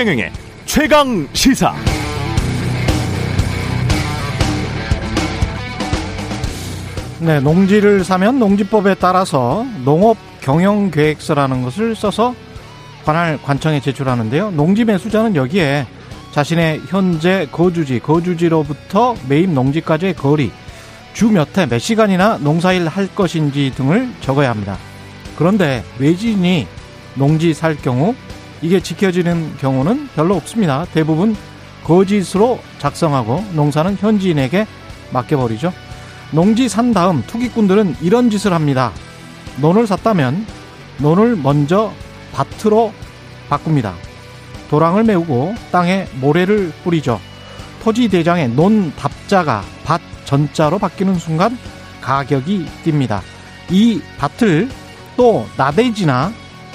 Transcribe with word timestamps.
최경영의 0.00 0.32
최강 0.64 1.28
시사. 1.34 1.74
네, 7.18 7.38
농지를 7.40 8.02
사면 8.02 8.38
농지법에 8.38 8.94
따라서 8.94 9.66
농업 9.84 10.16
경영 10.40 10.90
계획서라는 10.90 11.60
것을 11.60 11.94
써서 11.94 12.34
관할 13.04 13.38
관청에 13.42 13.80
제출하는데요. 13.80 14.52
농지 14.52 14.86
매수자는 14.86 15.36
여기에 15.36 15.86
자신의 16.32 16.80
현재 16.88 17.46
거주지, 17.52 17.98
거주지로부터 18.00 19.16
매입 19.28 19.50
농지까지의 19.50 20.14
거리, 20.14 20.50
주 21.12 21.26
몇 21.26 21.58
회, 21.58 21.66
몇 21.66 21.78
시간이나 21.78 22.38
농사일 22.38 22.88
할 22.88 23.06
것인지 23.14 23.72
등을 23.76 24.08
적어야 24.22 24.48
합니다. 24.48 24.78
그런데 25.36 25.84
외지인이 25.98 26.66
농지 27.16 27.52
살 27.52 27.76
경우 27.76 28.14
이게 28.62 28.80
지켜지는 28.80 29.56
경우는 29.58 30.08
별로 30.14 30.36
없습니다. 30.36 30.86
대부분 30.92 31.36
거짓으로 31.84 32.60
작성하고 32.78 33.44
농사는 33.52 33.96
현지인에게 33.98 34.66
맡겨버리죠. 35.12 35.72
농지 36.32 36.68
산 36.68 36.92
다음 36.92 37.22
투기꾼들은 37.26 37.96
이런 38.00 38.30
짓을 38.30 38.52
합니다. 38.52 38.92
논을 39.56 39.86
샀다면 39.86 40.46
논을 40.98 41.36
먼저 41.36 41.92
밭으로 42.32 42.92
바꿉니다. 43.48 43.94
도랑을 44.68 45.02
메우고 45.04 45.54
땅에 45.72 46.06
모래를 46.20 46.72
뿌리죠. 46.84 47.20
토지 47.82 48.08
대장의 48.08 48.50
논 48.50 48.94
답자가 48.94 49.64
밭 49.84 50.00
전자로 50.26 50.78
바뀌는 50.78 51.16
순간 51.16 51.58
가격이 52.00 52.66
뜁니다. 52.84 53.20
이 53.70 54.00
밭을 54.18 54.68
또 55.16 55.46
나대지나 55.56 56.32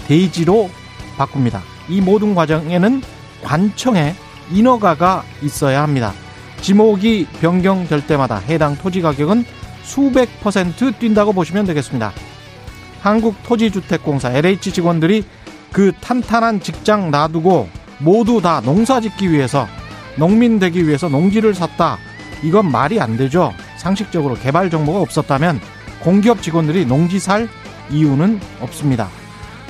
대지로 0.08 0.70
바꿉니다. 1.18 1.75
이 1.90 2.02
모든 2.02 2.36
과정에는 2.36 3.02
관청에 3.44 4.16
인허가가 4.52 5.24
있어야 5.42 5.82
합니다. 5.84 6.14
지목이 6.62 7.28
변경될 7.42 8.08
때마다 8.08 8.38
해당 8.38 8.76
토지 8.76 9.02
가격은 9.02 9.46
수백 9.84 10.40
퍼센트 10.42 10.92
뛴다고 10.94 11.34
보시면 11.34 11.66
되겠습니다. 11.66 12.12
한국토지주택공사 13.02 14.32
LH 14.32 14.72
직원들이 14.72 15.24
그 15.72 15.92
탄탄한 16.02 16.60
직장 16.60 17.12
놔두고 17.12 17.70
모두 18.00 18.42
다 18.42 18.62
농사 18.62 19.00
짓기 19.00 19.32
위해서 19.32 19.68
농민 20.16 20.58
되기 20.58 20.88
위해서 20.88 21.08
농지를 21.08 21.54
샀다. 21.54 21.98
이건 22.44 22.72
말이 22.72 23.00
안 23.00 23.18
되죠. 23.18 23.54
상식적으로 23.78 24.36
개발 24.36 24.70
정보가 24.70 25.00
없었다면 25.02 25.60
공기업 26.00 26.42
직원들이 26.42 26.86
농지 26.86 27.20
살 27.20 27.48
이유는 27.92 28.40
없습니다. 28.62 29.10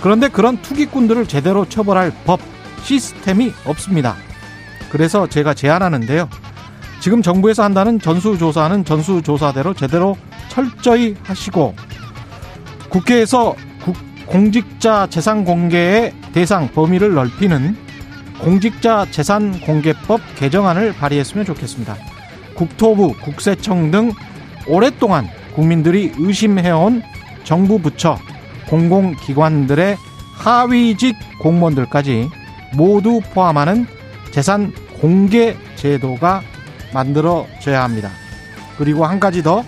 그런데 0.06 0.28
그런 0.28 0.61
투기꾼들을 0.61 1.25
제대로 1.25 1.67
처벌할 1.67 2.14
법, 2.25 2.39
시스템이 2.84 3.52
없습니다. 3.66 4.16
그래서 4.92 5.25
제가 5.25 5.56
제안하는데요. 5.56 6.30
지금 7.00 7.23
정부에서 7.23 7.64
한다는 7.64 8.00
전수조사는 8.00 8.86
전수조사대로 8.86 9.73
제대로 9.73 10.16
철저히 10.48 11.16
하시고 11.23 11.73
국회에서 12.89 13.56
공직자 14.28 15.08
재산 15.08 15.44
공개의 15.44 16.14
대상 16.33 16.67
범위를 16.67 17.16
넓히는 17.16 17.76
공직자 18.42 19.08
재산 19.09 19.59
공개법 19.61 20.22
개정안을 20.36 20.94
발의했으면 20.94 21.48
좋겠습니다. 21.48 21.98
국토부, 22.53 23.16
국세청 23.23 23.89
등 23.89 24.11
오랫동안 24.67 25.28
국민들이 25.56 26.11
의심해온 26.16 27.02
정부 27.44 27.80
부처, 27.80 28.20
공공기관들의 28.69 29.97
하위직 30.33 31.16
공무원들까지 31.39 32.30
모두 32.73 33.21
포함하는 33.33 33.87
재산 34.31 34.73
공개 34.99 35.55
제도가 35.76 36.42
만들어져야 36.93 37.83
합니다. 37.83 38.09
그리고 38.77 39.05
한 39.05 39.20
가지 39.20 39.42
더 39.43 39.64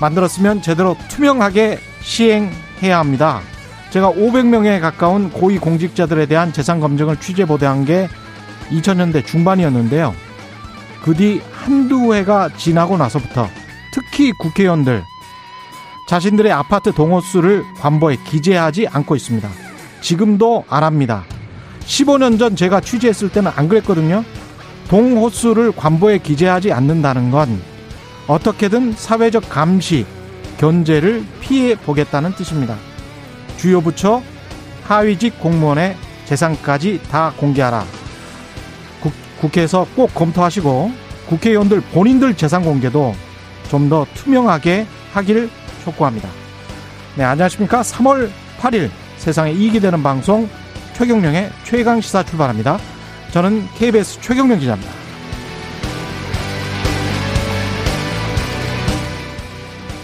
만들었으면 0.00 0.62
제대로 0.62 0.96
투명하게 1.08 1.78
시행해야 2.00 2.98
합니다. 2.98 3.40
제가 3.90 4.12
500명에 4.12 4.80
가까운 4.80 5.30
고위 5.30 5.58
공직자들에 5.58 6.26
대한 6.26 6.52
재산 6.52 6.78
검증을 6.78 7.16
취재 7.18 7.44
보도한 7.44 7.84
게 7.84 8.08
2000년대 8.70 9.26
중반이었는데요. 9.26 10.14
그 11.02 11.14
뒤 11.14 11.40
한두 11.52 12.14
해가 12.14 12.50
지나고 12.56 12.98
나서부터 12.98 13.48
특히 13.92 14.30
국회의원들 14.32 15.02
자신들의 16.08 16.50
아파트 16.50 16.90
동호수를 16.92 17.64
관보에 17.76 18.16
기재하지 18.24 18.88
않고 18.88 19.14
있습니다. 19.14 19.46
지금도 20.00 20.64
안 20.66 20.82
합니다. 20.82 21.24
15년 21.80 22.38
전 22.38 22.56
제가 22.56 22.80
취재했을 22.80 23.28
때는 23.28 23.50
안 23.54 23.68
그랬거든요. 23.68 24.24
동호수를 24.88 25.72
관보에 25.72 26.16
기재하지 26.16 26.72
않는다는 26.72 27.30
건 27.30 27.60
어떻게든 28.26 28.94
사회적 28.94 29.50
감시, 29.50 30.06
견제를 30.56 31.26
피해 31.40 31.74
보겠다는 31.74 32.32
뜻입니다. 32.32 32.76
주요 33.58 33.82
부처 33.82 34.22
하위직 34.84 35.38
공무원의 35.40 35.94
재산까지 36.24 37.02
다 37.10 37.34
공개하라. 37.36 37.84
국, 39.02 39.12
국회에서 39.42 39.86
꼭 39.94 40.14
검토하시고 40.14 40.90
국회의원들 41.28 41.82
본인들 41.92 42.34
재산 42.34 42.64
공개도 42.64 43.14
좀 43.70 43.90
더 43.90 44.06
투명하게 44.14 44.86
하기를 45.12 45.50
촉구합니다. 45.88 46.28
네, 47.16 47.24
안녕하십니까. 47.24 47.82
3월 47.82 48.30
8일 48.60 48.90
세상에 49.16 49.52
이익이 49.52 49.80
되는 49.80 50.02
방송 50.02 50.48
최경령의 50.94 51.50
최강 51.64 52.00
시사 52.00 52.22
출발합니다. 52.22 52.78
저는 53.32 53.66
KBS 53.76 54.20
최경령 54.20 54.58
기자입니다. 54.58 54.98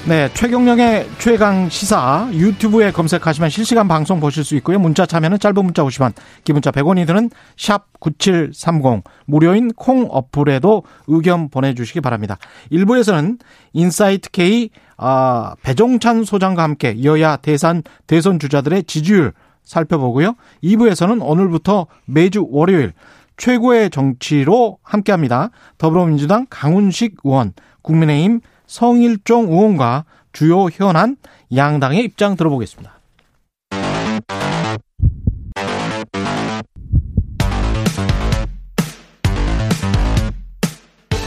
네, 0.06 0.28
최경영의 0.34 1.08
최강 1.16 1.70
시사 1.70 2.28
유튜브에 2.34 2.92
검색하시면 2.92 3.48
실시간 3.48 3.88
방송 3.88 4.20
보실 4.20 4.44
수 4.44 4.54
있고요. 4.56 4.78
문자 4.78 5.06
참여는 5.06 5.38
짧은 5.38 5.64
문자 5.64 5.82
50원, 5.82 6.12
긴 6.44 6.54
문자 6.54 6.70
100원이 6.70 7.06
드는 7.06 7.30
샵 7.56 7.86
9730 8.00 9.02
무료인 9.24 9.72
콩 9.72 10.06
어플에도 10.10 10.82
의견 11.06 11.48
보내 11.48 11.72
주시기 11.72 12.02
바랍니다. 12.02 12.36
1부에서는 12.68 13.38
인사이트 13.72 14.30
K 14.30 14.68
아, 14.96 15.54
배종찬 15.62 16.24
소장과 16.24 16.62
함께 16.62 17.02
여야 17.04 17.36
대선 17.36 17.82
대선 18.06 18.38
주자들의 18.38 18.84
지지율 18.84 19.32
살펴보고요. 19.62 20.34
2부에서는 20.62 21.20
오늘부터 21.22 21.86
매주 22.06 22.46
월요일 22.50 22.92
최고의 23.36 23.90
정치로 23.90 24.78
함께합니다. 24.82 25.50
더불어민주당 25.78 26.46
강훈식 26.48 27.16
의원, 27.24 27.52
국민의힘 27.82 28.40
성일종 28.66 29.50
의원과 29.50 30.04
주요 30.32 30.64
현안 30.64 31.16
양당의 31.54 32.04
입장 32.04 32.36
들어보겠습니다. 32.36 32.92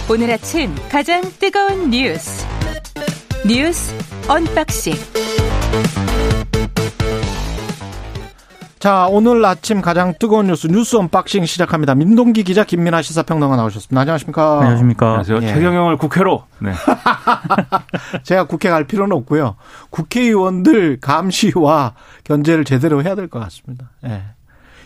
오늘 0.09 0.31
아침 0.31 0.73
가장 0.89 1.21
뜨거운 1.37 1.89
뉴스 1.89 2.46
뉴스 3.45 3.93
언박싱 4.29 4.93
자, 8.79 9.07
오늘 9.09 9.43
아침 9.43 9.81
가장 9.81 10.13
뜨거운 10.19 10.47
뉴스 10.47 10.67
뉴스 10.67 10.95
unboxing 10.95 11.45
시작합니다. 11.45 11.95
민동기 11.95 12.43
기자 12.43 12.63
김민아 12.63 13.01
시사평론가 13.01 13.55
나오셨습니다. 13.55 13.99
안녕하십니까? 14.01 14.59
안녕하십니까? 14.59 15.05
안녕하세요. 15.07 15.39
예. 15.41 15.47
최경영을 15.47 15.97
국회로. 15.97 16.43
네. 16.59 16.71
제가 18.23 18.45
국회 18.45 18.69
갈 18.69 18.85
필요는 18.85 19.15
없고요. 19.17 19.55
국회의원들 19.89 20.99
감시와 21.01 21.95
견제를 22.23 22.65
제대로 22.65 23.03
해야 23.03 23.15
될 23.15 23.27
것 23.27 23.39
같습니다. 23.39 23.91
예. 24.05 24.23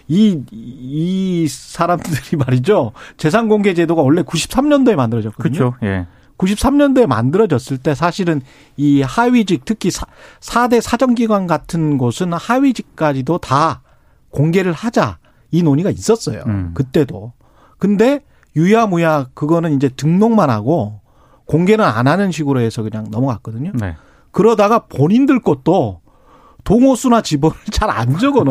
이, 0.08 0.42
이 0.52 1.48
사람들이 1.50 2.38
말이죠. 2.38 2.94
재산공개 3.18 3.74
제도가 3.74 4.02
원래 4.02 4.24
93년도에 4.24 4.96
만들어졌거든요. 4.96 5.72
그렇죠. 5.72 5.76
예. 5.84 6.08
93년도에 6.38 7.06
만들어졌을 7.08 7.78
때 7.78 7.94
사실은 7.96 8.42
이 8.78 9.02
하위직 9.02 9.64
특히 9.66 9.92
사, 9.92 10.06
4대 10.40 10.82
사정기관 10.82 11.48
같은 11.48 11.98
곳은 11.98 12.34
하위직까지도 12.34 13.38
다 13.40 13.82
공개를 14.30 14.72
하자 14.74 15.18
이 15.52 15.62
논의가 15.64 15.90
있었어요. 15.90 16.44
음. 16.48 16.72
그때도. 16.74 17.34
근데 17.78 18.22
유야무야 18.56 19.28
그거는 19.34 19.74
이제 19.76 19.90
등록만 19.90 20.50
하고 20.50 21.00
공개는 21.46 21.84
안 21.84 22.08
하는 22.08 22.32
식으로 22.32 22.60
해서 22.62 22.82
그냥 22.84 23.08
넘어갔거든요. 23.12 23.72
네. 23.76 23.96
그러다가 24.32 24.80
본인들 24.88 25.42
것도 25.42 26.00
동호수나 26.64 27.22
지번을 27.22 27.56
잘 27.72 27.90
안 27.90 28.18
적어. 28.18 28.44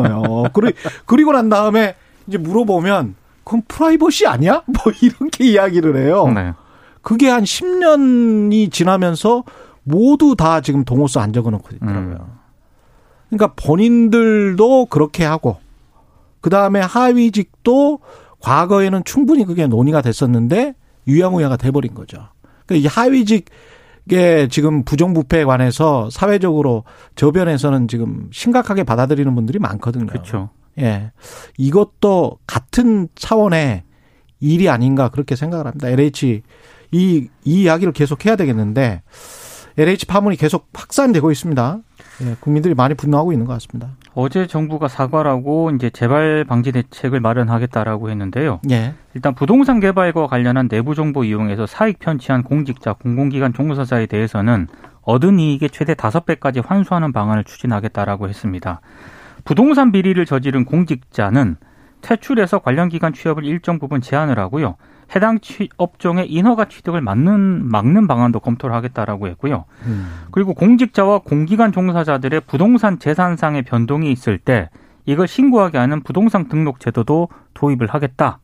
그리- 0.53 0.73
그리고 1.05 1.31
난 1.31 1.49
다음에 1.49 1.95
이제 2.27 2.37
물어보면 2.37 3.15
그건 3.43 3.63
프라이버시 3.67 4.27
아니야? 4.27 4.61
뭐 4.67 4.93
이렇게 5.01 5.45
이야기를 5.45 5.97
해요. 6.05 6.27
네. 6.27 6.53
그게 7.01 7.29
한 7.29 7.43
10년이 7.43 8.71
지나면서 8.71 9.43
모두 9.83 10.35
다 10.35 10.61
지금 10.61 10.83
동호수 10.83 11.19
안 11.19 11.33
적어 11.33 11.49
놓고 11.49 11.75
있더라고요. 11.75 12.15
음. 12.15 12.41
그러니까 13.29 13.53
본인들도 13.55 14.85
그렇게 14.87 15.23
하고, 15.23 15.57
그 16.41 16.49
다음에 16.49 16.79
하위직도 16.79 17.99
과거에는 18.39 19.03
충분히 19.05 19.45
그게 19.45 19.67
논의가 19.67 20.01
됐었는데 20.01 20.75
유야무야가 21.07 21.57
돼버린 21.57 21.93
거죠. 21.93 22.27
그러니까 22.65 22.75
이 22.75 22.87
하위직의 22.87 24.49
지금 24.49 24.83
부정부패에 24.83 25.45
관해서 25.45 26.09
사회적으로 26.09 26.83
저변에서는 27.15 27.87
지금 27.87 28.27
심각하게 28.31 28.83
받아들이는 28.83 29.33
분들이 29.35 29.59
많거든요. 29.59 30.07
그렇죠. 30.07 30.49
예. 30.79 31.11
이것도 31.57 32.39
같은 32.47 33.07
차원의 33.15 33.83
일이 34.39 34.69
아닌가 34.69 35.09
그렇게 35.09 35.35
생각을 35.35 35.67
합니다. 35.67 35.87
LH 35.89 36.41
이, 36.91 37.29
이 37.43 37.63
이야기를 37.63 37.93
계속 37.93 38.25
해야 38.25 38.35
되겠는데 38.35 39.01
LH 39.77 40.05
파문이 40.05 40.35
계속 40.35 40.69
확산되고 40.73 41.31
있습니다. 41.31 41.79
예, 42.23 42.35
국민들이 42.39 42.73
많이 42.73 42.93
분노하고 42.93 43.31
있는 43.31 43.45
것 43.45 43.53
같습니다. 43.53 43.91
어제 44.13 44.45
정부가 44.45 44.87
사과를 44.87 45.31
하고 45.31 45.71
이제 45.71 45.89
재발 45.89 46.43
방지 46.43 46.71
대책을 46.71 47.21
마련하겠다라고 47.21 48.09
했는데요. 48.09 48.59
예. 48.69 48.93
일단 49.13 49.33
부동산 49.33 49.79
개발과 49.79 50.27
관련한 50.27 50.67
내부 50.67 50.93
정보 50.93 51.23
이용해서 51.23 51.65
사익 51.65 51.99
편취한 51.99 52.43
공직자, 52.43 52.93
공공기관 52.93 53.53
종사자에 53.53 54.07
대해서는 54.07 54.67
얻은 55.03 55.39
이익의 55.39 55.69
최대 55.69 55.93
다섯 55.93 56.25
배까지 56.25 56.59
환수하는 56.59 57.11
방안을 57.13 57.45
추진하겠다라고 57.45 58.27
했습니다. 58.27 58.81
부동산 59.43 59.91
비리를 59.91 60.23
저지른 60.25 60.65
공직자는 60.65 61.55
퇴출해서 62.01 62.59
관련 62.59 62.89
기관 62.89 63.13
취업을 63.13 63.45
일정 63.45 63.79
부분 63.79 64.01
제한을 64.01 64.37
하고요. 64.37 64.75
해당 65.15 65.39
취, 65.39 65.69
업종의 65.77 66.31
인허가 66.31 66.65
취득을 66.65 67.01
막는 67.01 67.67
막는 67.69 68.07
방안도 68.07 68.39
검토를 68.39 68.75
하겠다라고 68.75 69.27
했고요. 69.27 69.65
음. 69.85 70.25
그리고 70.31 70.53
공직자와 70.53 71.19
공기관 71.19 71.71
종사자들의 71.71 72.41
부동산 72.47 72.99
재산상의 72.99 73.63
변동이 73.63 74.11
있을 74.11 74.37
때 74.37 74.69
이걸 75.05 75.27
신고하게 75.27 75.77
하는 75.77 76.01
부동산 76.01 76.47
등록 76.47 76.79
제도도 76.79 77.29
도입을 77.53 77.87
하겠다. 77.87 78.39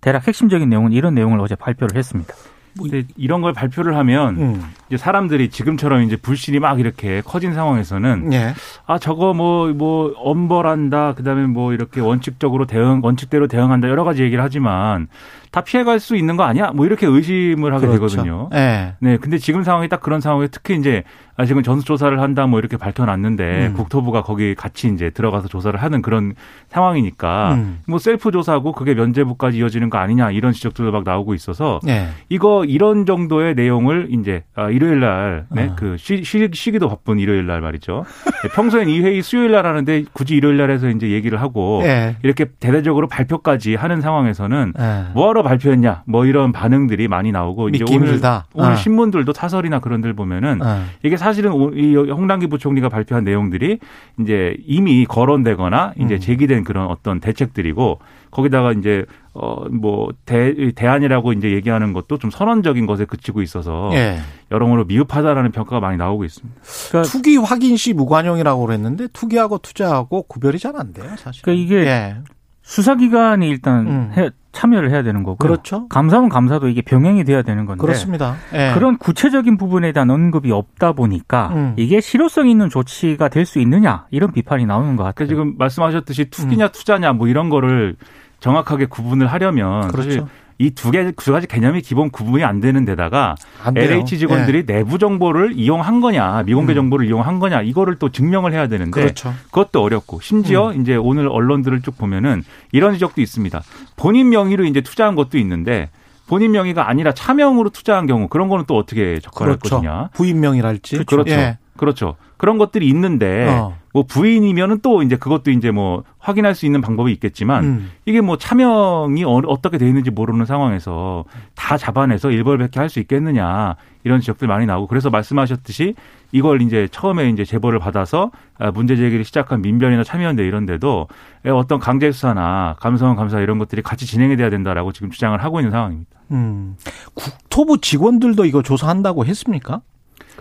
대략 0.00 0.26
핵심적인 0.26 0.68
내용은 0.68 0.92
이런 0.92 1.14
내용을 1.14 1.40
어제 1.40 1.54
발표를 1.54 1.96
했습니다. 1.96 2.34
근데 2.78 3.04
이런 3.16 3.42
걸 3.42 3.52
발표를 3.52 3.96
하면 3.96 4.36
음. 4.36 4.64
이제 4.88 4.96
사람들이 4.96 5.50
지금처럼 5.50 6.02
이제 6.02 6.16
불신이 6.16 6.58
막 6.58 6.80
이렇게 6.80 7.20
커진 7.22 7.54
상황에서는 7.54 8.32
예. 8.32 8.54
아 8.86 8.98
저거 8.98 9.34
뭐뭐 9.34 10.14
엄벌한다 10.16 11.14
그다음에 11.14 11.46
뭐 11.46 11.72
이렇게 11.72 12.00
원칙적으로 12.00 12.66
대응 12.66 13.00
원칙대로 13.02 13.46
대응한다 13.46 13.88
여러 13.88 14.04
가지 14.04 14.22
얘기를 14.22 14.42
하지만 14.42 15.08
다 15.50 15.60
피해갈 15.60 16.00
수 16.00 16.16
있는 16.16 16.36
거 16.36 16.44
아니야? 16.44 16.70
뭐 16.72 16.86
이렇게 16.86 17.06
의심을 17.06 17.74
하게 17.74 17.86
그렇죠. 17.86 18.16
되거든요. 18.16 18.48
예. 18.54 18.94
네, 19.00 19.18
근데 19.18 19.36
지금 19.36 19.62
상황이 19.64 19.86
딱 19.88 20.00
그런 20.00 20.22
상황에 20.22 20.46
특히 20.46 20.76
이제 20.78 21.04
아 21.36 21.46
지금 21.46 21.62
전수조사를 21.62 22.20
한다 22.20 22.46
뭐 22.46 22.58
이렇게 22.58 22.76
밝혀놨는데 22.76 23.68
음. 23.68 23.74
국토부가 23.74 24.22
거기 24.22 24.54
같이 24.54 24.88
이제 24.88 25.10
들어가서 25.10 25.48
조사를 25.48 25.80
하는 25.80 26.02
그런 26.02 26.34
상황이니까 26.68 27.54
음. 27.54 27.80
뭐 27.86 27.98
셀프 27.98 28.30
조사고 28.30 28.72
그게 28.72 28.94
면제부까지 28.94 29.58
이어지는 29.58 29.88
거 29.88 29.98
아니냐 29.98 30.30
이런 30.30 30.52
지적들도 30.52 30.92
막 30.92 31.04
나오고 31.04 31.32
있어서 31.34 31.80
예. 31.88 32.08
이거 32.28 32.64
이런 32.64 33.06
정도의 33.06 33.54
내용을 33.54 34.08
이제 34.10 34.44
아, 34.54 34.68
일요일 34.68 35.00
날, 35.00 35.46
네, 35.50 35.70
아. 35.70 35.74
그 35.74 35.96
쉬, 35.98 36.22
쉬, 36.22 36.48
쉬기도 36.52 36.88
바쁜 36.88 37.18
일요일 37.18 37.46
날 37.46 37.60
말이죠. 37.60 38.04
네, 38.42 38.48
평소엔 38.54 38.88
이 38.88 39.00
회의 39.00 39.22
수요일 39.22 39.52
날 39.52 39.66
하는데 39.66 40.04
굳이 40.12 40.34
일요일 40.34 40.58
날에서 40.58 40.90
이제 40.90 41.10
얘기를 41.10 41.40
하고 41.40 41.80
예. 41.84 42.16
이렇게 42.22 42.46
대대적으로 42.60 43.08
발표까지 43.08 43.74
하는 43.74 44.00
상황에서는 44.00 44.74
예. 44.78 45.12
뭐하러 45.14 45.42
발표했냐, 45.42 46.02
뭐 46.06 46.26
이런 46.26 46.52
반응들이 46.52 47.08
많이 47.08 47.32
나오고 47.32 47.70
이제 47.70 47.84
오늘 47.88 48.08
힘들다. 48.08 48.46
오늘 48.54 48.72
아. 48.72 48.76
신문들도 48.76 49.32
사설이나 49.32 49.78
그런 49.78 50.02
들 50.02 50.12
보면은 50.12 50.60
예. 50.62 51.08
이게 51.08 51.16
사실은 51.22 51.52
오- 51.52 51.70
이 51.74 51.94
홍남기 51.96 52.46
부총리가 52.48 52.88
발표한 52.88 53.24
내용들이 53.24 53.78
이제 54.20 54.56
이미 54.66 55.04
거론되거나 55.06 55.94
이제 55.98 56.14
음. 56.14 56.20
제기된 56.20 56.64
그런 56.64 56.88
어떤 56.88 57.20
대책들이고 57.20 58.00
거기다가 58.30 58.72
이제 58.72 59.04
어뭐대 59.34 60.72
대안이라고 60.74 61.32
이제 61.32 61.52
얘기하는 61.52 61.92
것도 61.92 62.18
좀 62.18 62.30
선언적인 62.30 62.86
것에 62.86 63.04
그치고 63.04 63.42
있어서 63.42 63.90
예. 63.92 64.18
여러모로 64.50 64.84
미흡하다라는 64.84 65.52
평가가 65.52 65.80
많이 65.80 65.96
나오고 65.96 66.24
있습니다. 66.24 66.60
그러니까, 66.90 67.10
투기 67.10 67.36
확인 67.36 67.76
시 67.76 67.92
무관용이라고 67.92 68.66
그랬는데 68.66 69.08
투기하고 69.12 69.58
투자하고 69.58 70.22
구별이 70.24 70.58
잘 70.58 70.72
안 70.76 70.92
돼요, 70.94 71.10
사실. 71.18 71.42
그러니까 71.42 71.64
이게 71.64 71.86
예. 71.86 72.16
수사기관이 72.62 73.48
일단 73.48 73.86
음. 73.86 74.12
해- 74.16 74.30
참여를 74.52 74.90
해야 74.90 75.02
되는 75.02 75.22
거고요. 75.22 75.36
그렇죠. 75.38 75.88
감사는 75.88 76.28
감사도 76.28 76.68
이게 76.68 76.82
병행이 76.82 77.24
돼야 77.24 77.40
되는 77.42 77.64
건데 77.64 77.80
그렇습니다. 77.80 78.36
예. 78.52 78.72
그런 78.74 78.98
구체적인 78.98 79.56
부분에 79.56 79.92
대한 79.92 80.10
언급이 80.10 80.52
없다 80.52 80.92
보니까 80.92 81.48
음. 81.54 81.72
이게 81.76 82.00
실효성 82.02 82.48
있는 82.48 82.68
조치가 82.68 83.28
될 83.28 83.46
수 83.46 83.58
있느냐 83.60 84.06
이런 84.10 84.30
비판이 84.32 84.66
나오는 84.66 84.94
것 84.96 85.02
같아요. 85.04 85.26
그러니까 85.26 85.34
지금 85.34 85.54
말씀하셨듯이 85.58 86.26
투기냐 86.26 86.66
음. 86.66 86.68
투자냐 86.72 87.12
뭐 87.14 87.28
이런 87.28 87.48
거를 87.48 87.96
정확하게 88.40 88.86
구분을 88.86 89.26
하려면 89.26 89.88
그렇죠. 89.88 90.28
이 90.62 90.70
두 90.74 90.90
개 90.92 91.10
두 91.16 91.32
가지 91.32 91.46
개념이 91.46 91.80
기본 91.82 92.10
구분이 92.10 92.44
안 92.44 92.60
되는 92.60 92.84
데다가 92.84 93.34
안. 93.64 93.76
LH 93.76 94.18
직원들이 94.18 94.64
내부 94.66 94.98
정보를 94.98 95.52
이용한 95.54 96.00
거냐, 96.00 96.44
미공개 96.44 96.72
음. 96.72 96.76
정보를 96.76 97.06
이용한 97.06 97.38
거냐, 97.40 97.62
이거를 97.62 97.96
또 97.98 98.10
증명을 98.10 98.52
해야 98.52 98.68
되는데 98.68 98.90
그렇죠. 99.00 99.34
그것도 99.46 99.82
어렵고 99.82 100.20
심지어 100.20 100.70
음. 100.70 100.80
이제 100.80 100.94
오늘 100.94 101.26
언론들을 101.28 101.82
쭉 101.82 101.98
보면은 101.98 102.44
이런 102.70 102.92
지적도 102.94 103.20
있습니다. 103.20 103.62
본인 103.96 104.30
명의로 104.30 104.64
이제 104.64 104.80
투자한 104.80 105.14
것도 105.16 105.38
있는데 105.38 105.90
본인 106.28 106.52
명의가 106.52 106.88
아니라 106.88 107.12
차명으로 107.12 107.70
투자한 107.70 108.06
경우 108.06 108.28
그런 108.28 108.48
거는 108.48 108.64
또 108.68 108.76
어떻게 108.76 109.18
접근할 109.20 109.56
그렇죠. 109.56 109.76
것이냐. 109.76 110.10
부인명이랄지. 110.14 111.04
그렇죠. 111.04 111.30
예. 111.32 111.58
그렇죠. 111.76 112.16
그런 112.36 112.58
것들이 112.58 112.88
있는데 112.88 113.48
어. 113.48 113.76
뭐 113.94 114.02
부인이면은 114.04 114.80
또 114.82 115.02
이제 115.02 115.16
그것도 115.16 115.50
이제 115.52 115.70
뭐 115.70 116.02
확인할 116.18 116.54
수 116.54 116.66
있는 116.66 116.80
방법이 116.80 117.12
있겠지만 117.12 117.64
음. 117.64 117.90
이게 118.04 118.20
뭐 118.20 118.36
차명이 118.36 119.22
어- 119.24 119.42
어떻게 119.46 119.78
돼 119.78 119.86
있는지 119.86 120.10
모르는 120.10 120.44
상황에서 120.46 121.24
다 121.54 121.76
잡아내서 121.76 122.30
일벌백계 122.30 122.80
할 122.80 122.88
수 122.88 122.98
있겠느냐 123.00 123.76
이런 124.04 124.20
지적들 124.20 124.48
많이 124.48 124.66
나오고 124.66 124.86
그래서 124.88 125.08
말씀하셨듯이 125.10 125.94
이걸 126.32 126.62
이제 126.62 126.88
처음에 126.90 127.28
이제 127.30 127.44
제보를 127.44 127.78
받아서 127.78 128.30
아, 128.58 128.70
문제 128.70 128.96
제기를 128.96 129.24
시작한 129.24 129.62
민변이나 129.62 130.02
참여연대 130.04 130.44
이런 130.44 130.66
데도 130.66 131.06
어떤 131.46 131.78
강제 131.78 132.10
수사나 132.10 132.76
감사원 132.80 133.14
감사 133.16 133.40
이런 133.40 133.58
것들이 133.58 133.82
같이 133.82 134.04
진행이 134.06 134.36
돼야 134.36 134.50
된다라고 134.50 134.92
지금 134.92 135.10
주장을 135.10 135.42
하고 135.42 135.60
있는 135.60 135.70
상황입니다. 135.70 136.10
음. 136.32 136.76
국토부 137.14 137.78
직원들도 137.80 138.44
이거 138.46 138.62
조사한다고 138.62 139.24
했습니까? 139.26 139.80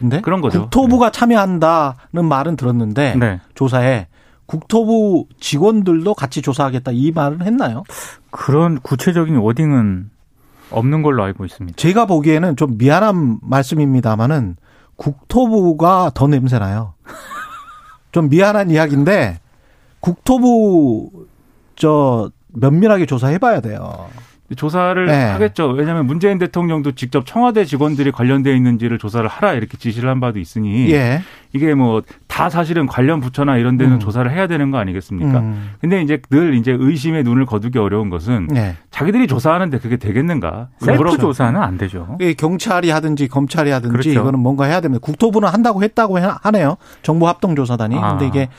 근데 0.01 0.19
그런 0.21 0.41
거죠. 0.41 0.61
국토부가 0.61 1.11
참여한다는 1.11 2.25
말은 2.27 2.55
들었는데 2.55 3.15
네. 3.15 3.39
조사에 3.55 4.07
국토부 4.47 5.27
직원들도 5.39 6.13
같이 6.15 6.41
조사하겠다 6.41 6.91
이 6.91 7.11
말은 7.11 7.41
했나요? 7.43 7.83
그런 8.31 8.79
구체적인 8.79 9.37
워딩은 9.37 10.09
없는 10.71 11.03
걸로 11.03 11.23
알고 11.23 11.45
있습니다. 11.45 11.75
제가 11.77 12.05
보기에는 12.05 12.55
좀 12.55 12.77
미안한 12.77 13.39
말씀입니다만은 13.41 14.57
국토부가 14.95 16.11
더 16.13 16.27
냄새나요. 16.27 16.93
좀 18.11 18.29
미안한 18.29 18.71
이야기인데 18.71 19.39
국토부 19.99 21.11
저 21.75 22.31
면밀하게 22.47 23.05
조사해봐야 23.05 23.61
돼요. 23.61 24.09
조사를 24.55 25.05
네. 25.05 25.23
하겠죠. 25.25 25.67
왜냐하면 25.69 26.05
문재인 26.07 26.37
대통령도 26.37 26.93
직접 26.93 27.25
청와대 27.25 27.65
직원들이 27.65 28.11
관련돼 28.11 28.55
있는지를 28.55 28.97
조사를 28.99 29.27
하라 29.27 29.53
이렇게 29.53 29.77
지시를 29.77 30.09
한 30.09 30.19
바도 30.19 30.39
있으니 30.39 30.91
예. 30.91 31.21
이게 31.53 31.73
뭐 31.73 32.01
다 32.27 32.49
사실은 32.49 32.85
관련 32.87 33.19
부처나 33.19 33.57
이런 33.57 33.75
데는 33.75 33.95
음. 33.95 33.99
조사를 33.99 34.31
해야 34.31 34.47
되는 34.47 34.71
거 34.71 34.77
아니겠습니까? 34.77 35.39
음. 35.39 35.71
근데 35.81 36.01
이제 36.01 36.21
늘 36.29 36.53
이제 36.55 36.75
의심의 36.79 37.23
눈을 37.23 37.45
거두기 37.45 37.77
어려운 37.77 38.09
것은 38.09 38.47
예. 38.55 38.77
자기들이 38.89 39.27
조사하는데 39.27 39.77
그게 39.79 39.97
되겠는가? 39.97 40.69
셀프 40.79 41.17
조사는 41.17 41.61
안 41.61 41.77
되죠. 41.77 42.17
이 42.21 42.33
경찰이 42.33 42.89
하든지 42.89 43.27
검찰이 43.27 43.69
하든지 43.69 43.91
그렇죠. 43.91 44.09
이거는 44.11 44.39
뭔가 44.39 44.63
해야 44.63 44.79
됩니다. 44.79 45.01
국토부는 45.05 45.49
한다고 45.49 45.83
했다고 45.83 46.19
해- 46.19 46.29
하네요. 46.41 46.77
정보합동 47.03 47.55
조사단이. 47.57 47.97
아. 47.99 48.11
근데 48.17 48.27
이게 48.27 48.49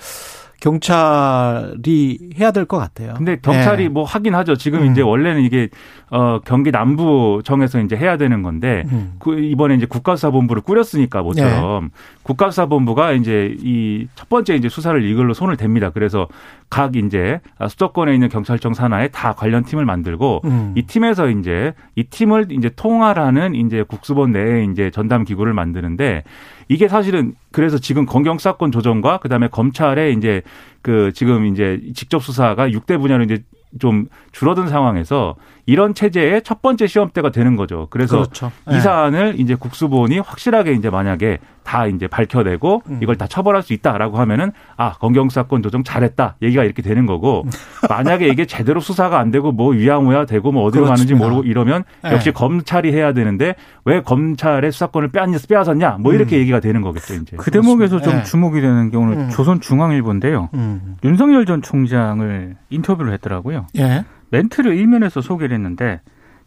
경찰이 0.62 2.30
해야 2.38 2.50
될 2.52 2.62
것 2.66 2.78
같아요. 2.78 3.14
근데 3.16 3.36
경찰이 3.42 3.84
예. 3.84 3.88
뭐 3.88 4.04
하긴 4.04 4.34
하죠. 4.36 4.54
지금 4.54 4.82
음. 4.82 4.92
이제 4.92 5.02
원래는 5.02 5.42
이게 5.42 5.68
어 6.10 6.38
경기 6.44 6.70
남부청에서 6.70 7.80
이제 7.80 7.96
해야 7.96 8.16
되는 8.16 8.42
건데 8.42 8.84
음. 8.92 9.14
그 9.18 9.38
이번에 9.40 9.74
이제 9.74 9.86
국가수사본부를 9.86 10.62
꾸렸으니까 10.62 11.22
모처럼 11.22 11.90
국가수사본부가 12.22 13.12
이제 13.12 13.56
이 13.60 14.06
첫 14.14 14.28
번째 14.28 14.54
이제 14.54 14.68
수사를 14.68 15.02
이걸로 15.04 15.34
손을 15.34 15.56
댑니다. 15.56 15.92
그래서 15.92 16.28
각 16.70 16.96
이제 16.96 17.40
수도권에 17.68 18.14
있는 18.14 18.28
경찰청 18.28 18.72
산하에 18.74 19.08
다 19.08 19.32
관련 19.32 19.64
팀을 19.64 19.84
만들고 19.84 20.42
음. 20.44 20.72
이 20.76 20.82
팀에서 20.82 21.28
이제 21.28 21.72
이 21.96 22.04
팀을 22.04 22.46
이제 22.50 22.70
통할하는 22.74 23.54
이제 23.54 23.82
국수본 23.82 24.32
내에 24.32 24.64
이제 24.70 24.90
전담 24.90 25.24
기구를 25.24 25.52
만드는데 25.54 26.22
이게 26.68 26.88
사실은 26.88 27.34
그래서 27.50 27.78
지금 27.78 28.06
검경 28.06 28.38
사건 28.38 28.72
조정과 28.72 29.18
그다음에 29.18 29.48
검찰의 29.48 30.14
이제 30.14 30.42
그 30.82 31.12
지금 31.14 31.46
이제 31.46 31.80
직접 31.94 32.22
수사가 32.22 32.68
6대 32.68 33.00
분야로 33.00 33.24
이제 33.24 33.42
좀 33.78 34.06
줄어든 34.32 34.68
상황에서 34.68 35.36
이런 35.66 35.94
체제의 35.94 36.42
첫 36.42 36.60
번째 36.60 36.86
시험대가 36.86 37.30
되는 37.30 37.56
거죠. 37.56 37.86
그래서 37.90 38.16
그렇죠. 38.16 38.50
이 38.70 38.74
예. 38.74 38.80
사안을 38.80 39.38
이제 39.38 39.54
국수본이 39.54 40.18
확실하게 40.18 40.72
이제 40.72 40.90
만약에 40.90 41.38
다 41.62 41.86
이제 41.86 42.08
밝혀내고 42.08 42.82
음. 42.88 42.98
이걸 43.02 43.16
다 43.16 43.28
처벌할 43.28 43.62
수 43.62 43.72
있다라고 43.72 44.18
하면은 44.18 44.50
아 44.76 44.94
검경 44.94 45.28
사건 45.28 45.62
조정 45.62 45.84
잘했다 45.84 46.36
얘기가 46.42 46.64
이렇게 46.64 46.82
되는 46.82 47.06
거고 47.06 47.44
만약에 47.88 48.26
이게 48.26 48.44
제대로 48.44 48.80
수사가 48.80 49.20
안 49.20 49.30
되고 49.30 49.52
뭐 49.52 49.70
위야무야 49.70 50.26
되고 50.26 50.50
뭐 50.50 50.64
어디로 50.64 50.84
가는지 50.84 51.14
그렇습니다. 51.14 51.28
모르고 51.28 51.48
이러면 51.48 51.84
예. 52.06 52.12
역시 52.12 52.32
검찰이 52.32 52.92
해야 52.92 53.12
되는데 53.12 53.54
왜 53.84 54.00
검찰의 54.02 54.72
수사권을 54.72 55.12
빼앗, 55.12 55.28
빼앗았냐 55.48 55.98
뭐 56.00 56.12
이렇게 56.14 56.38
얘기가 56.38 56.58
되는 56.58 56.82
거겠죠 56.82 57.14
이제. 57.14 57.36
그 57.36 57.52
대목에서 57.52 58.00
좀 58.00 58.14
예. 58.14 58.22
주목이 58.24 58.60
되는 58.60 58.90
게 58.90 58.96
오늘 58.96 59.16
음. 59.16 59.30
조선중앙일보인데요. 59.30 60.50
음. 60.54 60.96
윤석열 61.04 61.46
전 61.46 61.62
총장을 61.62 62.56
인터뷰를 62.70 63.12
했더라고요. 63.12 63.66
예. 63.78 64.04
멘트를 64.36 64.74
일면에서 64.74 65.20
소개를 65.20 65.54
했는데 65.54 66.00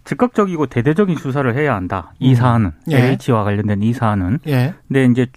즉각적이고 0.04 0.66
대대적인 0.68 1.16
수사를 1.16 1.56
해야 1.56 1.76
한다. 1.76 2.14
이 2.20 2.32
음. 2.32 2.36
사안은 2.36 2.72
예. 2.92 2.98
LH와 3.18 3.44
관련된 3.44 3.82
이 3.82 3.94
사안은. 3.94 4.40
예. 4.48 4.74
근데 4.88 5.06
이제 5.06 5.28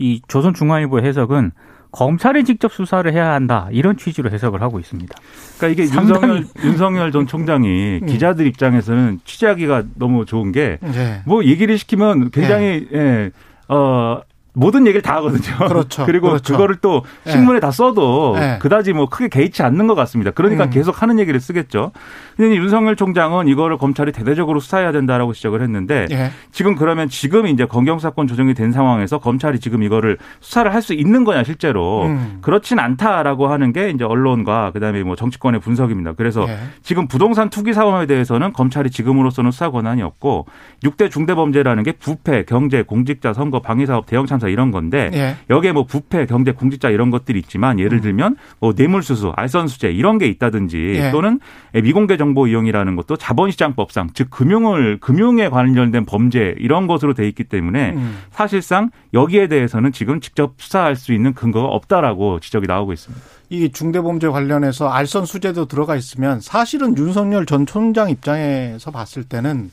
이 0.00 0.20
조선중앙일보 0.28 1.00
해석은 1.00 1.52
검찰이 1.92 2.44
직접 2.44 2.72
수사를 2.72 3.10
해야 3.12 3.32
한다 3.32 3.68
이런 3.70 3.96
취지로 3.96 4.30
해석을 4.30 4.60
하고 4.62 4.78
있습니다. 4.80 5.14
그러니까 5.58 5.82
이게 5.84 5.86
상당히- 5.90 6.22
윤석열, 6.38 6.44
윤석열 6.64 7.12
전 7.12 7.26
총장이 7.26 8.00
음. 8.02 8.06
기자들 8.06 8.46
입장에서는 8.46 9.20
취재하기가 9.24 9.84
너무 9.94 10.24
좋은 10.26 10.52
게 10.52 10.78
예. 10.94 11.22
뭐 11.24 11.44
얘기를 11.44 11.76
시키면 11.78 12.30
굉장히 12.30 12.88
예, 12.92 13.30
어 13.68 14.20
모든 14.56 14.86
얘기를 14.86 15.02
다 15.02 15.16
하거든요. 15.16 15.68
그렇죠. 15.68 16.04
그리고 16.06 16.28
그렇죠. 16.28 16.54
그거를또 16.54 17.02
예. 17.26 17.30
신문에 17.30 17.60
다 17.60 17.70
써도 17.70 18.34
예. 18.38 18.58
그다지 18.60 18.94
뭐 18.94 19.06
크게 19.08 19.28
개의치 19.28 19.62
않는 19.62 19.86
것 19.86 19.94
같습니다. 19.94 20.30
그러니까 20.30 20.64
음. 20.64 20.70
계속 20.70 21.02
하는 21.02 21.18
얘기를 21.18 21.38
쓰겠죠. 21.38 21.92
근데 22.38 22.56
윤석열 22.56 22.96
총장은 22.96 23.48
이거를 23.48 23.76
검찰이 23.76 24.12
대대적으로 24.12 24.60
수사해야 24.60 24.92
된다라고 24.92 25.34
지적을 25.34 25.60
했는데 25.60 26.06
예. 26.10 26.30
지금 26.52 26.74
그러면 26.74 27.10
지금 27.10 27.46
이제 27.46 27.66
검경 27.66 27.98
사건 27.98 28.26
조정이 28.26 28.54
된 28.54 28.72
상황에서 28.72 29.18
검찰이 29.18 29.60
지금 29.60 29.82
이거를 29.82 30.16
수사를 30.40 30.72
할 30.72 30.86
수 30.86 30.94
있는 30.94 31.24
거냐 31.24 31.42
실제로 31.42 32.04
음. 32.04 32.38
그렇진 32.42 32.78
않다라고 32.78 33.48
하는 33.48 33.72
게 33.72 33.90
이제 33.90 34.04
언론과 34.04 34.70
그다음에 34.70 35.02
뭐 35.02 35.16
정치권의 35.16 35.60
분석입니다. 35.60 36.12
그래서 36.12 36.46
예. 36.48 36.58
지금 36.82 37.08
부동산 37.08 37.50
투기 37.50 37.72
사건에 37.72 38.06
대해서는 38.06 38.52
검찰이 38.52 38.90
지금으로서는 38.90 39.50
수사 39.50 39.70
권한이 39.70 40.02
없고 40.02 40.46
6대 40.84 41.10
중대 41.10 41.34
범죄라는 41.34 41.82
게 41.82 41.90
부패, 41.90 42.44
경제, 42.44 42.82
공직자, 42.82 43.32
선거, 43.32 43.60
방위 43.60 43.84
사업, 43.84 44.06
대형 44.06 44.26
참사 44.26 44.45
이런 44.48 44.70
건데 44.70 45.10
예. 45.14 45.36
여기에 45.50 45.72
뭐 45.72 45.84
부패, 45.84 46.26
경제, 46.26 46.52
공직자 46.52 46.90
이런 46.90 47.10
것들이 47.10 47.38
있지만 47.38 47.78
예를 47.78 48.00
들면 48.00 48.36
뭐 48.60 48.72
뇌물수수, 48.76 49.32
알선수재 49.36 49.90
이런 49.90 50.18
게 50.18 50.26
있다든지 50.26 50.78
예. 50.96 51.10
또는 51.10 51.40
미공개 51.72 52.16
정보 52.16 52.46
이용이라는 52.46 52.96
것도 52.96 53.16
자본시장법상 53.16 54.10
즉 54.14 54.30
금융을 54.30 54.98
금융에 55.00 55.48
관련된 55.48 56.04
범죄 56.04 56.54
이런 56.58 56.86
것으로 56.86 57.14
돼 57.14 57.26
있기 57.28 57.44
때문에 57.44 57.92
음. 57.92 58.18
사실상 58.30 58.90
여기에 59.14 59.48
대해서는 59.48 59.92
지금 59.92 60.20
직접 60.20 60.54
수사할 60.58 60.96
수 60.96 61.12
있는 61.12 61.34
근거가 61.34 61.68
없다라고 61.68 62.40
지적이 62.40 62.66
나오고 62.66 62.92
있습니다. 62.92 63.24
이 63.48 63.70
중대범죄 63.70 64.28
관련해서 64.28 64.88
알선 64.88 65.24
수재도 65.24 65.66
들어가 65.66 65.96
있으면 65.96 66.40
사실은 66.40 66.96
윤석열 66.96 67.46
전 67.46 67.64
총장 67.66 68.10
입장에서 68.10 68.90
봤을 68.90 69.24
때는 69.24 69.70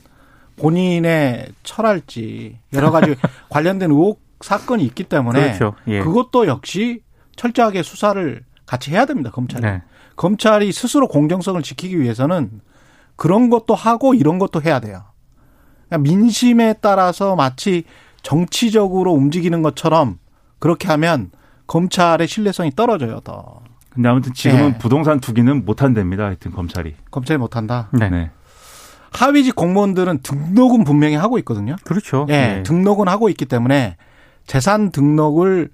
본인의 0.56 1.48
철할지 1.62 2.58
여러 2.72 2.90
가지 2.90 3.16
관련된 3.50 3.90
의혹 3.90 4.23
사건이 4.44 4.84
있기 4.84 5.04
때문에 5.04 5.40
그렇죠. 5.40 5.74
예. 5.86 6.00
그것도 6.00 6.46
역시 6.46 7.02
철저하게 7.34 7.82
수사를 7.82 8.44
같이 8.66 8.90
해야 8.90 9.06
됩니다 9.06 9.30
검찰이. 9.30 9.62
네. 9.62 9.82
검찰이 10.16 10.70
스스로 10.70 11.08
공정성을 11.08 11.60
지키기 11.62 11.98
위해서는 11.98 12.60
그런 13.16 13.48
것도 13.48 13.74
하고 13.74 14.12
이런 14.12 14.38
것도 14.38 14.60
해야 14.60 14.80
돼요. 14.80 15.02
그러니까 15.88 16.10
민심에 16.10 16.74
따라서 16.82 17.34
마치 17.36 17.84
정치적으로 18.22 19.12
움직이는 19.12 19.62
것처럼 19.62 20.18
그렇게 20.58 20.88
하면 20.88 21.30
검찰의 21.66 22.28
신뢰성이 22.28 22.70
떨어져요. 22.70 23.20
더 23.20 23.62
근데 23.88 24.10
아무튼 24.10 24.34
지금은 24.34 24.74
예. 24.74 24.78
부동산 24.78 25.20
투기는 25.20 25.64
못 25.64 25.82
한답니다. 25.82 26.24
하여튼 26.24 26.52
검찰이. 26.52 26.94
검찰이 27.10 27.38
못 27.38 27.56
한다. 27.56 27.88
네. 27.92 28.10
네. 28.10 28.30
하위직 29.10 29.56
공무원들은 29.56 30.18
등록은 30.22 30.84
분명히 30.84 31.14
하고 31.14 31.38
있거든요. 31.38 31.76
그렇죠. 31.84 32.26
예, 32.28 32.58
예. 32.58 32.62
등록은 32.64 33.08
하고 33.08 33.30
있기 33.30 33.46
때문에 33.46 33.96
재산 34.46 34.90
등록을 34.90 35.70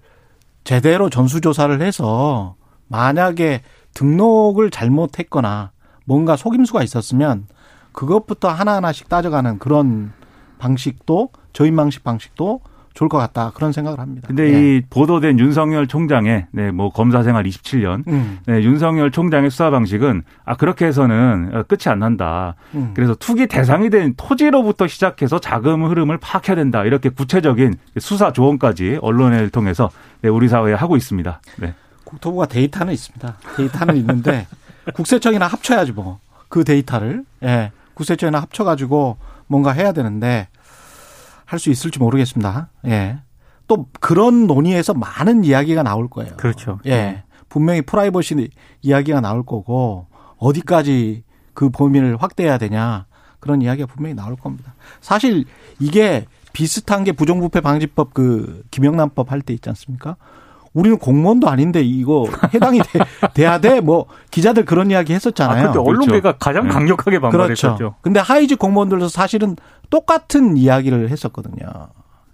제대로 0.64 1.10
전수조사를 1.10 1.80
해서 1.82 2.54
만약에 2.88 3.62
등록을 3.94 4.70
잘못했거나 4.70 5.72
뭔가 6.04 6.36
속임수가 6.36 6.82
있었으면 6.82 7.46
그것부터 7.92 8.48
하나하나씩 8.48 9.08
따져가는 9.08 9.58
그런 9.58 10.12
방식도 10.58 11.30
저인망식 11.52 12.04
방식도 12.04 12.60
좋을 12.94 13.08
것 13.08 13.18
같다 13.18 13.52
그런 13.54 13.72
생각을 13.72 13.98
합니다. 13.98 14.26
근데 14.28 14.52
예. 14.52 14.76
이 14.76 14.82
보도된 14.90 15.38
윤석열 15.38 15.86
총장의 15.86 16.46
네, 16.50 16.70
뭐 16.70 16.90
검사 16.90 17.22
생활 17.22 17.44
27년 17.44 18.06
음, 18.08 18.38
네, 18.46 18.62
윤석열 18.62 19.10
총장의 19.10 19.50
수사 19.50 19.70
방식은 19.70 20.22
아 20.44 20.56
그렇게 20.56 20.86
해서는 20.86 21.50
어, 21.52 21.62
끝이 21.64 21.82
안 21.86 22.00
난다. 22.00 22.54
음. 22.74 22.92
그래서 22.94 23.14
투기 23.14 23.46
대상이 23.46 23.90
된 23.90 24.14
토지로부터 24.16 24.86
시작해서 24.86 25.38
자금 25.38 25.84
흐름을 25.84 26.18
파악해야 26.18 26.56
된다. 26.56 26.84
이렇게 26.84 27.08
구체적인 27.08 27.74
수사 27.98 28.32
조언까지 28.32 28.98
언론을 29.02 29.50
통해서 29.50 29.90
네, 30.22 30.28
우리 30.28 30.48
사회에 30.48 30.74
하고 30.74 30.96
있습니다. 30.96 31.40
네. 31.58 31.74
국토부가 32.04 32.46
데이터는 32.46 32.92
있습니다. 32.92 33.36
데이터는 33.56 33.96
있는데 33.96 34.46
국세청이나 34.94 35.46
합쳐야지 35.46 35.92
뭐 35.92 36.18
그 36.50 36.64
데이터를 36.64 37.24
예 37.42 37.72
국세청이나 37.94 38.40
합쳐가지고 38.42 39.16
뭔가 39.46 39.70
해야 39.72 39.92
되는데 39.92 40.48
할 41.50 41.58
수 41.58 41.68
있을지 41.70 41.98
모르겠습니다. 41.98 42.70
예. 42.86 43.18
또 43.66 43.86
그런 44.00 44.46
논의에서 44.46 44.94
많은 44.94 45.42
이야기가 45.42 45.82
나올 45.82 46.08
거예요. 46.08 46.36
그렇죠. 46.36 46.78
예. 46.86 47.24
분명히 47.48 47.82
프라이버시 47.82 48.50
이야기가 48.82 49.20
나올 49.20 49.44
거고 49.44 50.06
어디까지 50.38 51.24
그 51.52 51.70
범위를 51.70 52.16
확대해야 52.22 52.56
되냐 52.58 53.06
그런 53.40 53.62
이야기가 53.62 53.86
분명히 53.86 54.14
나올 54.14 54.36
겁니다. 54.36 54.74
사실 55.00 55.44
이게 55.80 56.26
비슷한 56.52 57.02
게 57.02 57.10
부정부패 57.12 57.60
방지법 57.62 58.14
그 58.14 58.62
김영란법 58.70 59.32
할 59.32 59.42
때 59.42 59.52
있지 59.52 59.68
않습니까? 59.70 60.16
우리는 60.72 60.98
공무원도 60.98 61.48
아닌데 61.48 61.82
이거 61.82 62.26
해당이 62.54 62.80
돼, 62.80 63.00
돼야 63.34 63.58
돼? 63.58 63.80
뭐 63.80 64.06
기자들 64.30 64.64
그런 64.64 64.90
이야기 64.90 65.12
아, 65.12 65.14
했었잖아요. 65.14 65.68
그때 65.68 65.78
언론계가 65.78 66.36
가장 66.38 66.68
네. 66.68 66.70
강력하게 66.70 67.18
반발했었죠. 67.18 67.76
그렇죠. 67.76 67.94
근데 68.02 68.20
하이직 68.20 68.58
공무원들도 68.58 69.08
사실은 69.08 69.56
똑같은 69.90 70.56
이야기를 70.56 71.08
했었거든요. 71.10 71.66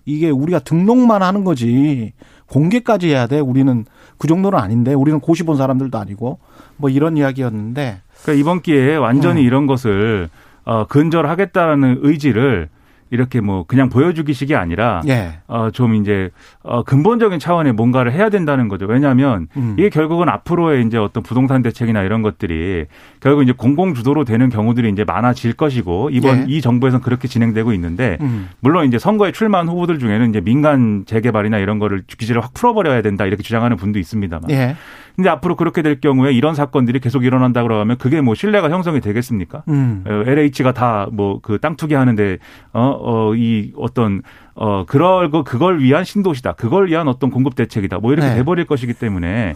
이게 0.05 0.31
우리가 0.31 0.61
등록만 0.61 1.23
하는 1.23 1.45
거지 1.45 2.13
공개까지 2.49 3.09
해야 3.09 3.27
돼. 3.27 3.41
우리는 3.41 3.85
그 4.19 4.29
정도는 4.29 4.59
아닌데 4.59 4.95
우리는 4.95 5.19
고시 5.19 5.43
본 5.43 5.57
사람들도 5.57 5.99
아니고 5.99 6.39
뭐 6.77 6.91
이런 6.91 7.17
이야기였는데 7.17 8.03
그러니까 8.23 8.41
이번 8.41 8.61
기회에 8.61 8.97
완전히 8.97 9.41
음. 9.43 9.47
이런 9.47 9.67
것을 9.67 10.29
어, 10.65 10.87
근절하겠다는 10.87 12.01
의지를 12.03 12.69
이렇게 13.11 13.41
뭐 13.41 13.65
그냥 13.65 13.89
보여주기식이 13.89 14.55
아니라 14.55 15.03
예. 15.07 15.39
어, 15.47 15.71
좀 15.71 15.95
이제 15.95 16.31
어, 16.63 16.83
근본적인 16.83 17.39
차원의 17.39 17.73
뭔가를 17.73 18.13
해야 18.13 18.31
된다는 18.31 18.69
거죠. 18.69 18.87
왜냐하면 18.87 19.49
음. 19.57 19.77
이게 19.79 19.89
결국은 19.89 20.29
앞으로의 20.29 20.85
이제 20.87 20.99
어떤 20.99 21.23
부동산 21.23 21.63
대책이나 21.63 22.03
이런 22.03 22.23
것들이 22.23 22.87
결국 23.21 23.43
이제 23.43 23.53
공공 23.53 23.95
주도로 23.95 24.25
되는 24.25 24.49
경우들이 24.49 24.91
이제 24.91 25.05
많아질 25.05 25.53
것이고 25.53 26.11
이번 26.11 26.39
예. 26.39 26.45
이 26.49 26.61
정부에서는 26.61 27.03
그렇게 27.03 27.29
진행되고 27.29 27.73
있는데 27.75 28.19
음. 28.21 28.49
물론 28.61 28.87
이제 28.87 28.99
선거에 28.99 29.33
출마한 29.33 29.69
후보들 29.69 29.99
중에는 29.99 30.31
이제 30.31 30.41
민간 30.41 31.05
재개발이나 31.07 31.59
이런 31.59 31.79
거를 31.79 32.03
규제를 32.19 32.43
확 32.43 32.55
풀어버려야 32.55 33.03
된다 33.03 33.27
이렇게 33.27 33.43
주장하는 33.43 33.77
분도 33.77 33.99
있습니다만. 33.99 34.51
예. 34.51 34.77
근데 35.17 35.31
앞으로 35.31 35.57
그렇게 35.57 35.81
될 35.83 35.99
경우에 36.01 36.33
이런 36.33 36.55
사건들이 36.55 37.01
계속 37.01 37.25
일어난다 37.25 37.63
그러면 37.63 37.97
그게 37.97 38.21
뭐 38.21 38.35
신뢰가 38.35 38.69
형성이 38.71 39.01
되겠습니까? 39.01 39.63
음. 39.69 40.05
어, 40.07 40.23
LH가 40.27 40.73
다 40.73 41.09
뭐 41.11 41.41
그 41.41 41.59
땅 41.59 41.77
투기하는데 41.77 42.39
어어이 42.73 43.73
어떤 43.77 44.23
어 44.55 44.85
그럴 44.87 45.31
거 45.31 45.43
그걸 45.43 45.81
위한 45.81 46.05
신도시다. 46.05 46.53
그걸 46.53 46.89
위한 46.89 47.09
어떤 47.09 47.31
공급 47.31 47.55
대책이다. 47.57 47.99
뭐 47.99 48.13
이렇게 48.13 48.29
네. 48.29 48.35
돼 48.37 48.43
버릴 48.45 48.65
것이기 48.67 48.95
때문에 48.95 49.55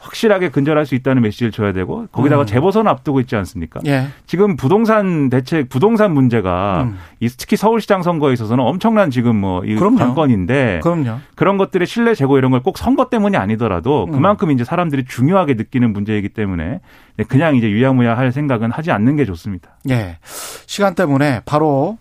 확실하게 0.00 0.48
근절할 0.48 0.86
수 0.86 0.94
있다는 0.94 1.20
메시지를 1.22 1.52
줘야 1.52 1.72
되고 1.74 2.06
거기다가 2.10 2.42
음. 2.44 2.46
재보선 2.46 2.88
앞두고 2.88 3.20
있지 3.20 3.36
않습니까? 3.36 3.80
예. 3.86 4.06
지금 4.26 4.56
부동산 4.56 5.28
대책 5.28 5.68
부동산 5.68 6.14
문제가 6.14 6.84
음. 6.84 6.98
이 7.20 7.28
특히 7.28 7.56
서울시장 7.56 8.02
선거에 8.02 8.32
있어서는 8.32 8.64
엄청난 8.64 9.10
지금 9.10 9.36
뭐이. 9.36 9.76
관건인데 9.76 10.80
그럼요. 10.82 11.18
그런 11.36 11.58
것들의 11.58 11.86
신뢰 11.86 12.14
제고 12.14 12.38
이런 12.38 12.50
걸 12.50 12.60
꼭 12.62 12.76
선거 12.78 13.08
때문이 13.08 13.36
아니더라도 13.36 14.04
음. 14.04 14.12
그만큼 14.12 14.50
이제 14.50 14.64
사람들이 14.64 15.04
중요하게 15.06 15.54
느끼는 15.54 15.92
문제이기 15.92 16.30
때문에 16.30 16.80
네, 17.16 17.24
그냥 17.24 17.56
이제 17.56 17.68
유야무야 17.70 18.16
할 18.16 18.32
생각은 18.32 18.70
하지 18.70 18.90
않는 18.90 19.16
게 19.16 19.24
좋습니다. 19.24 19.76
예. 19.90 20.18
시간 20.66 20.94
때문에 20.94 21.40
바로 21.44 21.98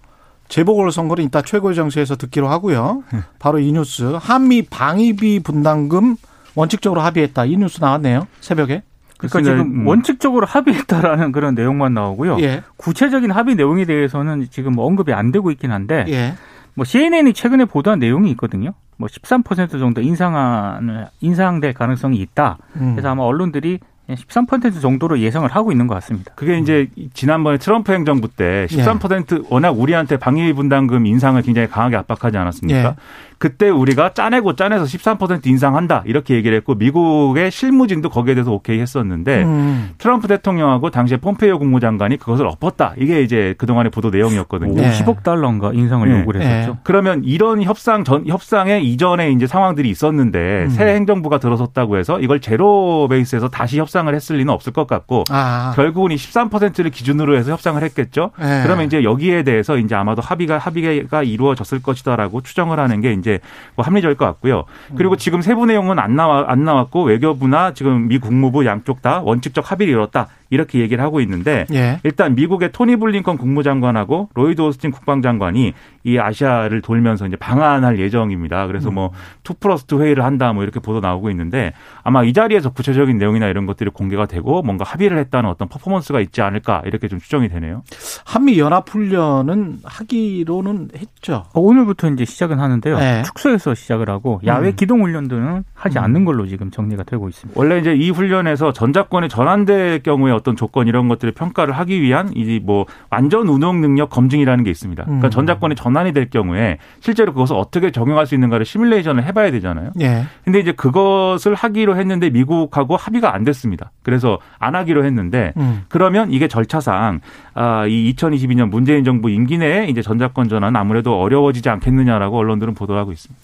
재보궐선거는 0.50 1.24
이따 1.24 1.42
최고의 1.42 1.76
정치에서 1.76 2.16
듣기로 2.16 2.48
하고요. 2.50 3.04
바로 3.40 3.60
이 3.60 3.72
뉴스. 3.72 4.18
한미 4.20 4.64
방위비 4.64 5.42
분담금 5.44 6.16
원칙적으로 6.56 7.02
합의했다. 7.02 7.46
이 7.46 7.58
뉴스 7.58 7.80
나왔네요. 7.82 8.28
새벽에. 8.42 8.84
그러니까. 9.18 9.42
지금 9.42 9.82
음. 9.82 9.88
원칙적으로 9.88 10.46
합의했다라는 10.46 11.32
그런 11.34 11.54
내용만 11.54 11.94
나오고요. 11.94 12.40
예. 12.40 12.64
구체적인 12.78 13.32
합의 13.32 13.56
내용에 13.56 13.86
대해서는 13.86 14.48
지금 14.50 14.74
뭐 14.74 14.86
언급이 14.86 15.14
안 15.14 15.32
되고 15.32 15.52
있긴 15.52 15.72
한데 15.72 16.06
예. 16.08 16.34
뭐 16.74 16.86
CNN이 16.86 17.34
최근에 17.34 17.66
보도한 17.66 18.00
내용이 18.00 18.32
있거든요. 18.32 18.74
뭐 18.96 19.08
13% 19.08 19.72
정도 19.72 20.02
인상안을 20.02 21.08
인상될 21.20 21.74
가능성이 21.74 22.18
있다. 22.18 22.58
음. 22.78 22.94
그래서 22.96 23.10
아마 23.10 23.24
언론들이 23.24 23.80
13% 24.10 24.82
정도로 24.82 25.20
예상을 25.20 25.48
하고 25.50 25.72
있는 25.72 25.88
것 25.88 25.94
같습니다. 25.96 26.32
그게 26.36 26.58
이제 26.58 26.90
지난번에 27.14 27.58
트럼프 27.58 27.92
행정부 27.92 28.28
때 28.28 28.68
예. 28.72 28.76
13% 28.76 29.48
워낙 29.50 29.72
우리한테 29.72 30.18
방위 30.18 30.52
분담금 30.54 31.06
인상을 31.06 31.40
굉장히 31.42 31.68
강하게 31.68 31.98
압박하지 31.98 32.38
않았습니까? 32.38 32.80
예. 32.80 32.96
그때 33.40 33.70
우리가 33.70 34.14
짜내고 34.14 34.56
짜내서 34.56 34.84
13% 34.84 35.48
인상한다 35.48 36.04
이렇게 36.06 36.36
얘기를 36.36 36.56
했고 36.58 36.76
미국의 36.76 37.52
실무진도 37.52 38.10
거기에 38.10 38.36
대해서 38.36 38.52
오케이 38.52 38.80
했었는데 38.80 39.44
음. 39.44 39.92
트럼프 39.98 40.28
대통령하고 40.28 40.92
당시에 40.92 41.18
폼페이오 41.18 41.58
국무장관이 41.58 42.18
그것을 42.18 42.46
엎었다. 42.46 42.94
이게 42.98 43.22
이제 43.22 43.56
그동안의 43.58 43.92
보도 43.92 44.10
내용이었거든요. 44.10 44.74
네. 44.82 44.92
50억 44.92 45.24
달러인가 45.24 45.72
인상을 45.74 46.08
네. 46.08 46.20
요구를 46.20 46.42
했었죠. 46.42 46.78
그러면 46.84 47.24
이런 47.24 47.64
협상 47.64 48.04
전 48.04 48.28
협상에 48.28 48.82
이전에 48.82 49.32
이제 49.32 49.48
상황들이 49.48 49.90
있었는데 49.90 50.66
음. 50.66 50.70
새 50.70 50.86
행정부가 50.88 51.38
들어섰다고 51.40 51.98
해서 51.98 52.20
이걸 52.20 52.42
제로 52.42 53.08
베이스에서 53.10 53.48
다시 53.48 53.80
협상을 53.80 54.14
했을 54.14 54.36
리는 54.36 54.54
없을 54.54 54.74
것 54.74 54.86
같고 54.86 55.24
아. 55.30 55.72
결국은 55.78 56.12
이 56.12 56.16
13%를 56.16 56.92
기준으로 56.92 57.38
해서 57.38 57.52
협상을 57.52 57.82
했겠죠. 57.82 58.32
예. 58.42 58.62
그러면 58.64 58.86
이제 58.86 59.04
여기에 59.04 59.44
대해서 59.44 59.78
이제 59.78 59.96
아마도 59.96 60.22
합의가 60.22 60.58
합의가 60.58 61.24
이루어졌을 61.24 61.82
것이다라고 61.82 62.42
추정을 62.42 62.80
하는 62.80 63.00
게 63.00 63.14
이제 63.14 63.29
뭐 63.76 63.86
합리적일 63.86 64.18
것 64.18 64.26
같고요. 64.26 64.66
그리고 64.98 65.16
지금 65.16 65.42
세부 65.42 65.66
내용은 65.66 66.00
안 66.00 66.16
나와 66.16 66.46
안 66.48 66.64
나왔고 66.64 67.04
외교부나 67.04 67.74
지금 67.74 68.08
미 68.08 68.18
국무부 68.18 68.66
양쪽 68.66 69.02
다 69.02 69.22
원칙적 69.24 69.72
합의를 69.72 69.94
이뤘다 69.94 70.28
이렇게 70.50 70.80
얘기를 70.80 71.04
하고 71.04 71.22
있는데 71.22 71.66
예. 71.74 72.00
일단 72.04 72.36
미국의 72.36 72.72
토니 72.72 72.96
블링컨 72.98 73.38
국무장관하고 73.38 74.30
로이드 74.34 74.62
오스틴 74.62 74.92
국방장관이 74.92 75.74
이 76.04 76.18
아시아를 76.18 76.82
돌면서 76.82 77.28
이제 77.28 77.36
방한할 77.36 78.00
예정입니다. 78.00 78.68
그래서 78.68 78.92
뭐 78.92 79.12
two 79.44 79.54
plus 79.56 79.86
two 79.86 80.02
회의를 80.02 80.24
한다 80.24 80.54
뭐 80.54 80.64
이렇게 80.64 80.80
보도 80.80 81.00
나오고 81.00 81.30
있는데 81.32 81.74
아마 82.04 82.24
이 82.24 82.34
자리에서 82.34 82.70
구체적인 82.70 83.18
내용이나 83.18 83.48
이런 83.48 83.66
것들이 83.66 83.90
공개가 83.90 84.26
되고 84.26 84.62
뭔가 84.62 84.84
합의를 84.86 85.18
했다는 85.18 85.50
어떤 85.50 85.68
퍼포먼스가 85.68 86.20
있지 86.20 86.42
않을까 86.42 86.84
이렇게 86.86 87.08
좀 87.08 87.20
추정이 87.20 87.50
되네요. 87.50 87.82
한미 88.26 88.60
연합 88.60 88.90
훈련은 88.90 89.80
하기로는 89.84 90.90
했죠. 90.96 91.46
어, 91.54 91.60
오늘부터 91.60 92.10
이제 92.10 92.26
시작은 92.26 92.60
하는데요. 92.60 92.98
네. 93.00 93.24
축소해서 93.24 93.74
시작을 93.74 94.10
하고 94.10 94.40
야외 94.46 94.70
음. 94.70 94.76
기동 94.76 95.02
훈련들은 95.04 95.64
하지 95.74 95.98
음. 95.98 96.04
않는 96.04 96.26
걸로 96.26 96.46
지금 96.46 96.70
정리가 96.70 97.04
되고 97.04 97.28
있습니다. 97.28 97.60
원래 97.60 97.80
이제 97.80 97.96
이 97.96 98.12
훈련에서 98.12 98.72
전자권이 98.74 99.30
전환될 99.30 100.04
경우에 100.04 100.32
어떤 100.40 100.56
조건 100.56 100.88
이런 100.88 101.08
것들을 101.08 101.34
평가를 101.34 101.74
하기 101.78 102.02
위한 102.02 102.32
이 102.36 102.60
뭐 102.60 102.86
완전 103.10 103.48
운용 103.48 103.82
능력 103.82 104.10
검증이라는 104.10 104.64
게 104.64 104.70
있습니다. 104.72 105.04
그러니까 105.04 105.28
음. 105.28 105.32
전자권이 105.32 105.76
전환이 105.76 106.12
될 106.14 106.30
경우에 106.30 106.78
실제로 107.00 107.34
그것을 107.34 107.56
어떻게 107.56 107.92
적용할 107.92 108.26
수 108.26 108.36
있는가를 108.36 108.66
시뮬레이션을 108.66 109.24
해봐야 109.24 109.52
되잖아요. 109.52 109.92
예. 110.02 110.26
근데 110.44 110.60
이제 110.60 110.72
그것을 110.72 111.56
하기로 111.56 111.98
했는데 111.98 112.30
미국하고 112.30 112.96
합의가 112.98 113.34
안 113.34 113.44
됐습니다. 113.44 113.92
그래서 114.04 114.40
안 114.60 114.76
하기로 114.76 115.06
했는데 115.06 115.54
음. 115.58 115.84
그러면 115.88 116.32
이게 116.32 116.48
절차상 116.48 117.22
아, 117.54 117.86
이 117.88 118.14
2022년 118.14 118.70
문재인 118.70 119.04
정부 119.04 119.30
임기 119.30 119.58
내에 119.58 119.86
이제 119.88 120.02
전자권 120.02 120.50
전환 120.50 120.76
아무래도 120.76 121.20
어려워지지 121.20 121.70
않겠느냐라고 121.70 122.38
언론들은 122.38 122.74
보도하고 122.76 123.12
있습니다. 123.12 123.42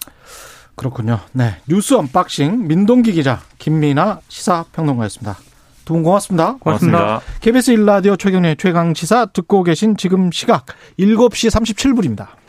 그렇군요. 0.76 1.20
네. 1.32 1.56
뉴스 1.68 1.94
unboxing 1.94 2.68
민동기 2.68 3.14
기자, 3.14 3.40
김민아 3.60 4.20
시사평론가였습니다. 4.28 5.38
두분 5.86 6.04
고맙습니다. 6.04 6.58
고맙습니다. 6.60 7.22
KBS 7.42 7.74
1라디오 7.76 8.20
최경영의 8.20 8.58
최강 8.58 8.94
시사 8.94 9.28
듣고 9.28 9.64
계신 9.64 9.96
지금 9.96 10.32
시각 10.32 10.66
7시 11.00 11.50
37분입니다. 11.50 12.45